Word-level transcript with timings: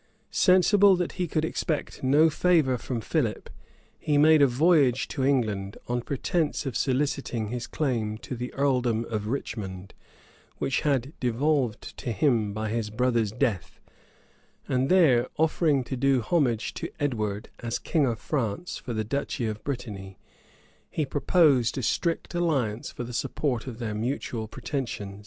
[]Sensible 0.47 0.95
that 0.95 1.11
he 1.11 1.27
could 1.27 1.45
expect 1.45 2.01
no 2.01 2.27
favor 2.27 2.75
from 2.79 3.01
Philip, 3.01 3.51
he 3.99 4.17
made 4.17 4.41
a 4.41 4.47
voyage 4.47 5.07
to 5.09 5.23
England, 5.23 5.77
on 5.87 6.01
pretence 6.01 6.65
of 6.65 6.75
soliciting 6.75 7.49
his 7.49 7.67
claim 7.67 8.17
to 8.17 8.35
the 8.35 8.51
earldom 8.55 9.05
of 9.11 9.27
Richmond, 9.27 9.93
which 10.57 10.81
had 10.81 11.13
devolved 11.19 11.95
to 11.97 12.11
him 12.11 12.51
by 12.51 12.69
his 12.69 12.89
brother's 12.89 13.31
death; 13.31 13.79
and 14.67 14.89
there, 14.89 15.27
offering 15.37 15.83
to 15.83 15.95
do 15.95 16.21
homage 16.21 16.73
to 16.73 16.89
Edward, 16.99 17.51
as 17.59 17.77
king 17.77 18.07
of 18.07 18.17
France, 18.17 18.77
for 18.77 18.93
the 18.93 19.03
duchy 19.03 19.45
of 19.45 19.63
Brittany, 19.63 20.17
he 20.89 21.05
proposed 21.05 21.77
a 21.77 21.83
strict 21.83 22.33
alliance 22.33 22.89
for 22.91 23.03
the 23.03 23.13
support 23.13 23.67
of 23.67 23.77
their 23.77 23.93
mutual 23.93 24.47
pretensions. 24.47 25.19